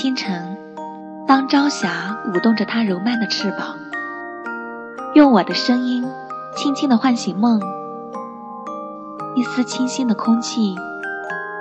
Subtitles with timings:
[0.00, 0.56] 清晨，
[1.28, 3.76] 当朝霞舞动着它柔曼的翅膀，
[5.12, 6.02] 用我的声音
[6.56, 7.60] 轻轻地唤醒梦，
[9.36, 10.74] 一丝清新的空气，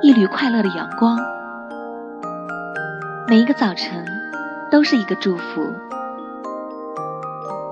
[0.00, 1.18] 一缕快乐的阳光，
[3.26, 4.06] 每一个早晨
[4.70, 5.60] 都是一个祝福，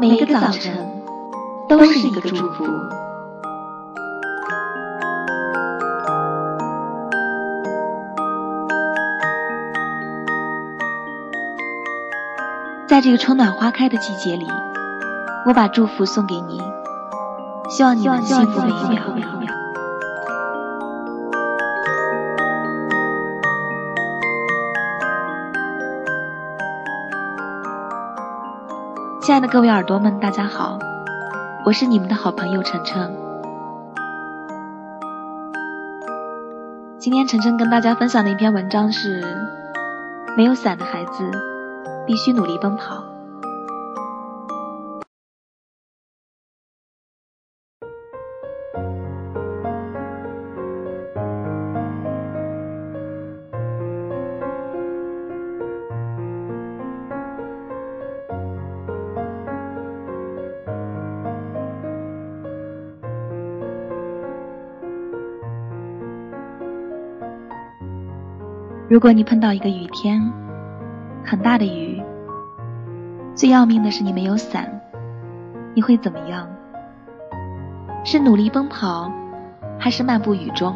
[0.00, 0.72] 每一个早晨
[1.68, 2.64] 都是一个祝福。
[12.96, 14.46] 在这个春暖花开的季节里，
[15.44, 16.58] 我把祝福送给你，
[17.68, 19.02] 希望你能幸福每一秒。
[29.20, 30.78] 亲爱的各位耳朵们，大家好，
[31.66, 33.14] 我是你们的好朋友晨晨。
[36.98, 39.22] 今天晨晨跟大家分享的一篇文章是：
[40.34, 41.55] 没有伞的孩子。
[42.06, 43.04] 必须努力奔跑。
[68.88, 70.22] 如果你碰到一个雨天，
[71.24, 71.85] 很大的雨。
[73.36, 74.80] 最要命的是你没有伞，
[75.74, 76.48] 你会怎么样？
[78.02, 79.12] 是努力奔跑，
[79.78, 80.74] 还是漫步雨中？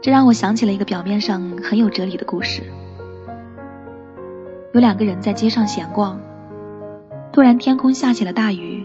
[0.00, 2.62] 这让我想起了一个表面上很有哲理的故事。
[4.72, 6.20] 有两个人在街上闲逛，
[7.32, 8.83] 突然天空下起了大雨。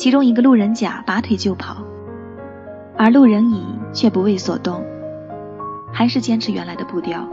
[0.00, 1.76] 其中一个路人甲拔腿就跑，
[2.96, 3.62] 而路人乙
[3.92, 4.82] 却不为所动，
[5.92, 7.28] 还是坚持原来的步调。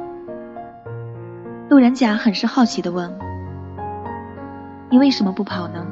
[1.70, 3.18] 路人甲很是好奇地问
[4.92, 5.88] ：“你为什么不跑呢？”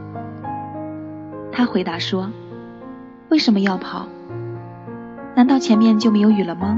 [1.50, 2.30] 他回答说
[3.32, 4.06] ：“为什么要跑？
[5.34, 6.78] 难道前面就没有雨了吗？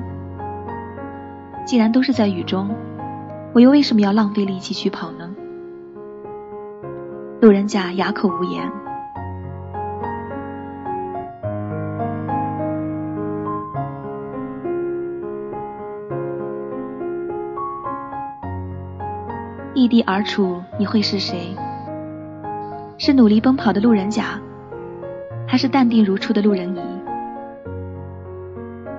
[1.66, 2.70] 既然都是在雨中，
[3.52, 5.32] 我又为什么要浪费力气去跑呢？”
[7.42, 8.72] 路人甲哑口无言。
[19.88, 21.56] 异地而处，你会是谁？
[22.98, 24.38] 是努力奔跑的路人甲，
[25.48, 26.82] 还是淡定如初的路人乙？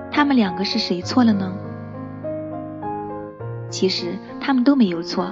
[0.09, 1.53] 他们两个是谁错了呢？
[3.69, 5.31] 其实他们都没有错，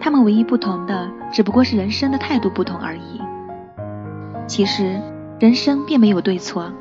[0.00, 3.20] 他们唯一不同的只不过是人生的态度不同而已。
[4.46, 4.98] 其实
[5.38, 6.72] 人生并没有对错，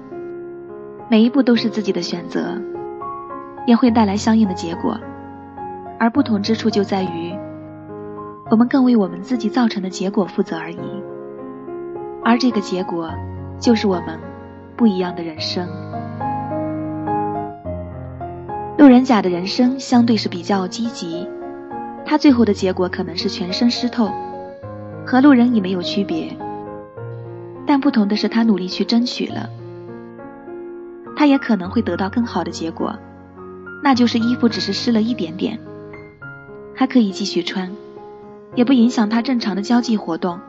[1.10, 2.58] 每一步都是自己的选择，
[3.68, 4.98] 也会带来相应的结果。
[6.02, 7.32] 而不同之处就在于，
[8.50, 10.80] 我们更为我们自己造成的结果负责而已，
[12.26, 13.12] 而这个结果，
[13.60, 14.18] 就是我们
[14.76, 15.70] 不一样的人生。
[18.80, 21.30] 路人甲的人生相对是比较积极，
[22.04, 24.10] 他最后的结果可能是全身湿透，
[25.06, 26.36] 和路人乙没有区别，
[27.68, 29.48] 但不同的是他努力去争取了，
[31.16, 32.92] 他也可能会得到更好的结果，
[33.84, 35.60] 那就是衣服只是湿了一点点。
[36.76, 37.72] 他可以继续穿，
[38.56, 40.40] 也不影响他正常的交际活动。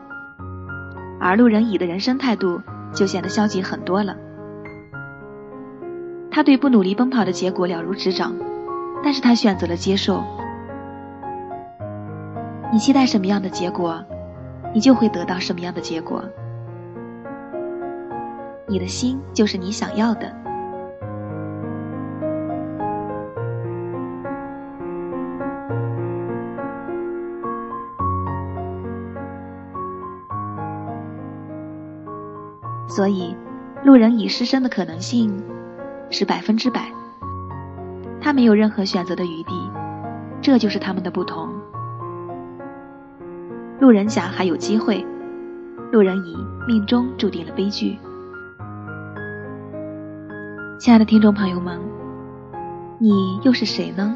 [1.19, 2.61] 而路人乙的人生态度
[2.93, 4.15] 就显得消极很多了。
[6.31, 8.35] 他对不努力奔跑的结果了如指掌，
[9.03, 10.23] 但是他选择了接受。
[12.71, 14.03] 你期待什么样的结果，
[14.73, 16.23] 你就会得到什么样的结果。
[18.65, 20.42] 你的心就是你想要的。
[32.95, 33.35] 所以，
[33.83, 35.43] 路人乙失身的可能性
[36.11, 36.91] 是百分之百，
[38.21, 39.55] 他没有任何选择的余地，
[40.43, 41.49] 这就是他们的不同。
[43.79, 45.03] 路人甲还有机会，
[45.91, 46.37] 路人乙
[46.67, 47.97] 命中注定了悲剧。
[50.77, 51.79] 亲爱的听众朋友们，
[52.99, 54.15] 你又是谁呢？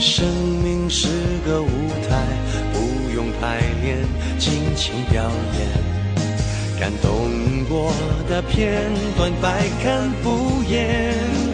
[0.00, 0.26] 生
[0.62, 1.08] 命是
[1.46, 1.68] 个舞
[2.08, 2.26] 台，
[2.72, 3.98] 不用排练，
[4.38, 5.22] 尽情表
[5.58, 6.80] 演。
[6.80, 7.92] 感动过
[8.28, 11.53] 的片段，百看不厌。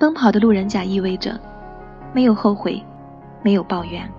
[0.00, 1.38] 奔跑的路人甲意味着，
[2.14, 2.82] 没有后悔，
[3.42, 4.10] 没有抱怨，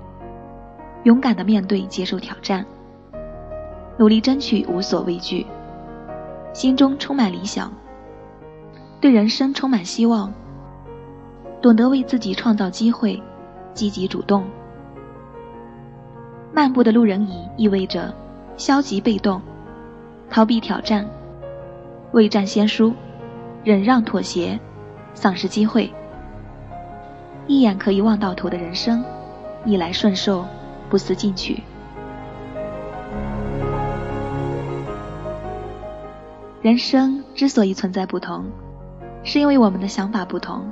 [1.05, 2.63] 勇敢的面对接受挑战，
[3.97, 5.43] 努力争取无所畏惧，
[6.53, 7.73] 心中充满理想，
[8.99, 10.31] 对人生充满希望，
[11.63, 13.19] 懂得为自己创造机会，
[13.73, 14.45] 积极主动。
[16.53, 18.13] 漫步的路人乙意味着
[18.55, 19.41] 消极被动，
[20.29, 21.09] 逃避挑战，
[22.11, 22.93] 未战先输，
[23.63, 24.59] 忍让妥协。
[25.13, 25.93] 丧失机会，
[27.47, 29.03] 一眼可以望到头的人生，
[29.63, 30.45] 逆来顺受，
[30.89, 31.61] 不思进取。
[36.61, 38.45] 人生之所以存在不同，
[39.23, 40.63] 是因为我们的想法不同，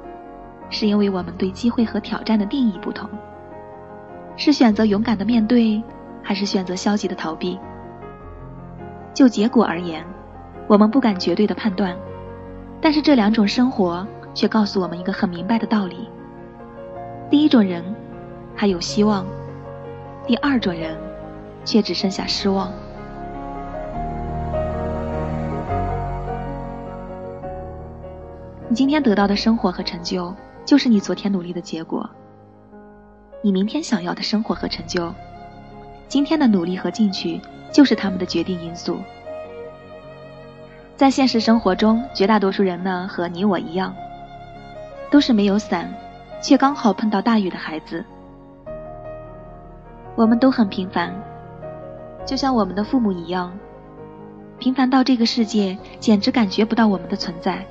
[0.70, 3.10] 是因为我们对机会和挑战的定义不同。
[4.38, 5.82] 是选择勇敢的面对，
[6.24, 7.60] 还是选择消极的逃避？
[9.14, 10.06] 就结果而言，
[10.68, 11.96] 我们不敢绝对的判断，
[12.80, 14.08] 但是这两种生活。
[14.40, 16.08] 却告诉我们一个很明白的道理：
[17.30, 17.84] 第一种人
[18.56, 19.26] 还有希望，
[20.26, 20.96] 第二种人
[21.66, 22.72] 却只剩下失望。
[28.70, 32.10] 你今天得到的生活和成就，就是你昨天努力的结果；
[33.42, 35.14] 你明天想要的生活和成就，
[36.08, 37.42] 今天的努力和进取，
[37.74, 39.00] 就是他们的决定因素。
[40.96, 43.94] 在现实生活中，绝大多数人呢，和你我一样。
[45.10, 45.94] 都是没有伞，
[46.42, 48.04] 却刚好碰到大雨的孩子。
[50.16, 51.14] 我们都很平凡，
[52.26, 53.58] 就像我们的父母一样，
[54.60, 57.66] 平凡到这个世界简直感觉不到我们的存在。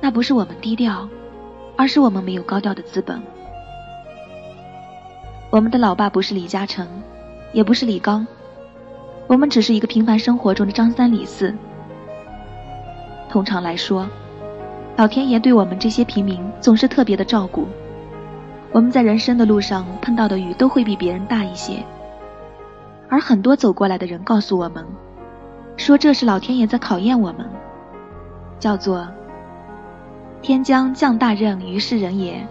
[0.00, 1.08] 那不是我们低调，
[1.76, 3.22] 而是我们没有高调的资本。
[5.50, 6.86] 我们的老爸不是李嘉诚，
[7.52, 8.26] 也不是李刚，
[9.28, 11.54] 我们只是一个平凡生活中的张三李四。
[13.28, 14.08] 通常来说，
[15.02, 17.66] 老天爷对我们这些平民总是特别的照顾。
[18.70, 21.84] 我们在人生的路上碰到的雨都会比别人大一些，
[23.08, 24.86] 而很多走过来的人告诉我们，
[25.76, 27.50] 说这是老天爷在考验我们，
[28.60, 29.08] 叫做
[30.40, 32.46] “天将降大任于是人也，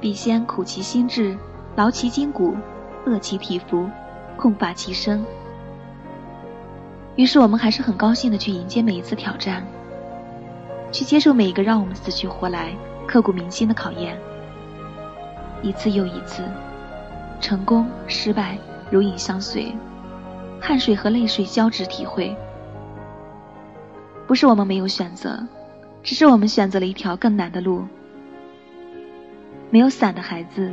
[0.00, 1.36] 必先苦其心志，
[1.76, 2.56] 劳其筋骨，
[3.04, 3.86] 饿其体肤，
[4.38, 5.22] 空乏其身。”
[7.16, 9.62] 于是我们还是很高兴的去迎接每一次挑战，
[10.90, 12.72] 去接受每一个让我们死去活来、
[13.06, 14.18] 刻骨铭心的考验。
[15.62, 16.42] 一次又一次，
[17.40, 18.56] 成功失败
[18.90, 19.72] 如影相随，
[20.60, 22.36] 汗水和泪水交织体会。
[24.26, 25.46] 不是我们没有选择，
[26.02, 27.84] 只是我们选择了一条更难的路。
[29.70, 30.72] 没有伞的孩子，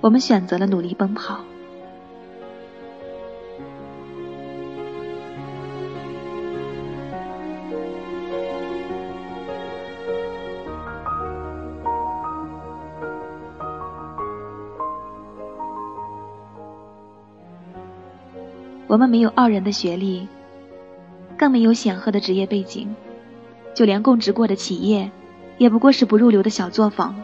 [0.00, 1.40] 我们选择了努力奔跑。
[18.86, 20.28] 我们没有傲人的学历，
[21.36, 22.94] 更没有显赫的职业背景，
[23.74, 25.10] 就连供职过的企业，
[25.58, 27.14] 也不过是不入流的小作坊。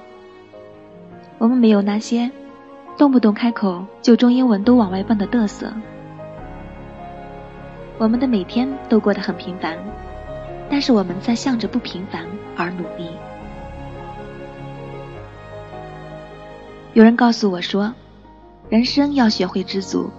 [1.38, 2.30] 我们没有那些
[2.96, 5.72] 动不动开口就中英文都往外蹦的嘚瑟。
[7.98, 9.78] 我们的每天都过得很平凡，
[10.68, 12.26] 但是我们在向着不平凡
[12.56, 13.08] 而努力。
[16.94, 17.94] 有人告诉我说，
[18.68, 20.10] 人生要学会知足。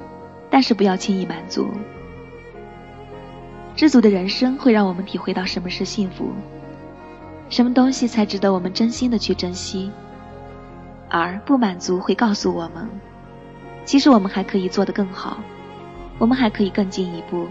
[0.53, 1.67] 但是不要轻易满足。
[3.75, 6.29] 知足的人生会让我们体会到什么是幸福，
[7.49, 9.91] 什么东西才值得我们真心的去珍惜。
[11.09, 12.87] 而不满足会告诉我们，
[13.83, 15.39] 其实我们还可以做得更好，
[16.19, 17.47] 我们还可以更进一步，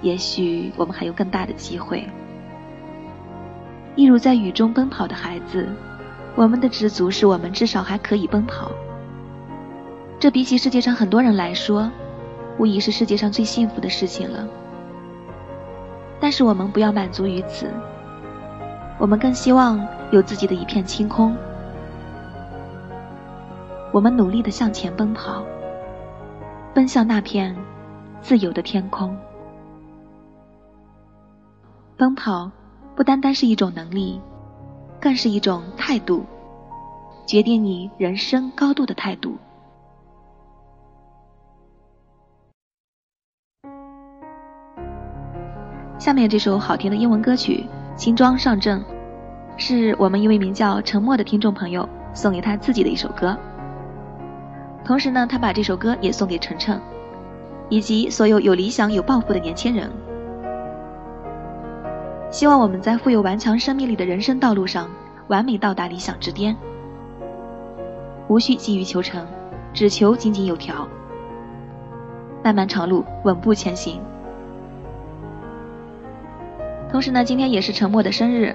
[0.00, 2.08] 也许我们还有更大的机会。
[3.96, 5.68] 一如在雨中奔跑的孩子，
[6.34, 8.70] 我们的知足是我们至少还可以奔跑。
[10.18, 11.92] 这比起世界上很多人来说。
[12.60, 14.46] 无疑是世界上最幸福的事情了，
[16.20, 17.72] 但是我们不要满足于此，
[18.98, 21.34] 我们更希望有自己的一片清空。
[23.94, 25.42] 我们努力的向前奔跑，
[26.74, 27.56] 奔向那片
[28.20, 29.16] 自由的天空。
[31.96, 32.50] 奔跑
[32.94, 34.20] 不单单是一种能力，
[35.00, 36.26] 更是一种态度，
[37.24, 39.38] 决定你人生高度的态度。
[46.00, 48.80] 下面这首好听的英文歌曲《轻装上阵》，
[49.58, 53.36] 是我们一位名叫沉默的听众朋友送给他自己的一首歌。
[54.82, 56.80] 同时呢，他把这首歌也送给晨晨，
[57.68, 59.90] 以及所有有理想、有抱负的年轻人。
[62.30, 64.88] 希望我们在富有顽强生命力的人生道路上，
[65.28, 66.56] 完美到达理想之巅，
[68.26, 69.26] 无需急于求成，
[69.74, 70.88] 只求井井有条，
[72.42, 74.00] 漫漫长路稳步前行。
[76.90, 78.54] 同时呢，今天也是陈默的生日，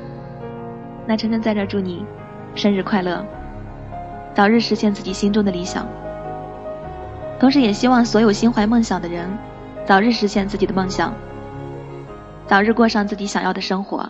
[1.08, 2.06] 那晨晨在这祝你
[2.54, 3.26] 生日快乐，
[4.34, 5.88] 早日实现自己心中的理想。
[7.40, 9.30] 同时也希望所有心怀梦想的人，
[9.86, 11.14] 早日实现自己的梦想，
[12.46, 14.10] 早日过上自己想要的生活。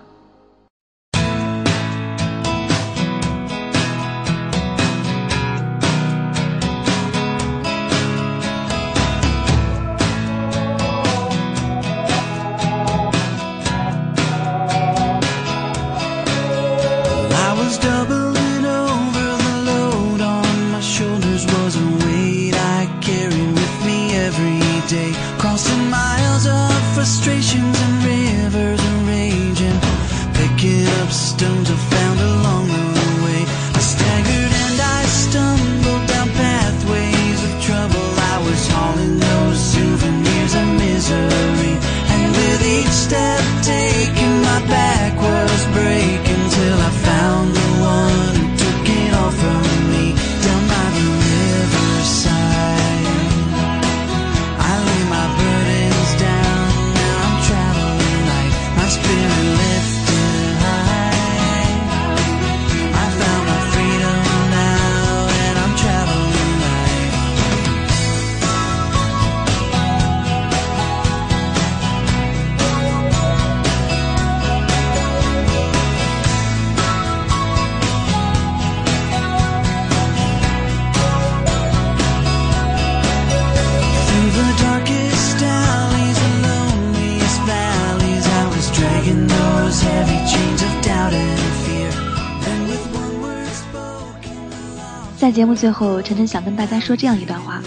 [95.25, 97.60] 在节目最后，晨晨想跟大家说这样一段话：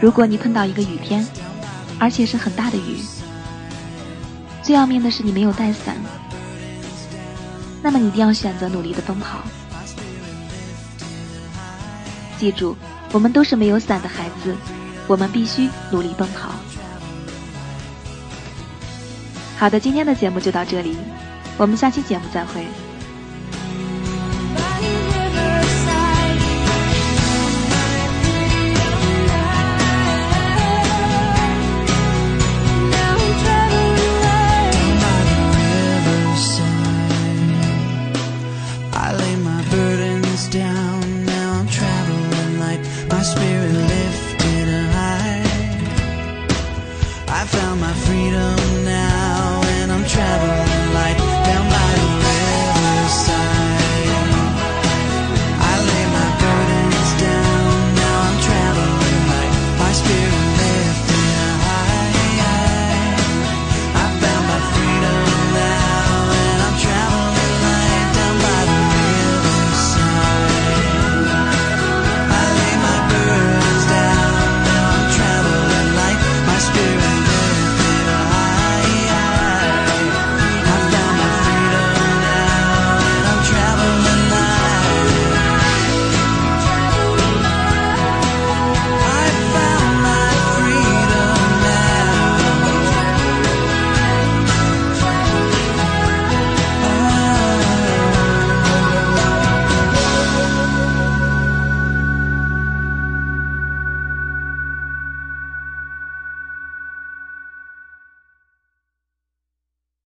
[0.00, 1.24] 如果你碰到一个雨天，
[2.00, 2.98] 而且是很大的雨，
[4.60, 5.94] 最要命的是你没有带伞，
[7.80, 9.38] 那么你一定要选择努力的奔跑。
[12.40, 12.74] 记住，
[13.12, 14.56] 我们都是没有伞的孩子，
[15.06, 16.50] 我们必须努力奔跑。
[19.56, 20.96] 好的，今天的节目就到这里，
[21.56, 22.66] 我们下期节目再会。
[47.46, 50.49] Found my freedom now and I'm traveling